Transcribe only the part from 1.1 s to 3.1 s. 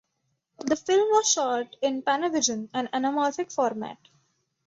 was shot in Panavision, an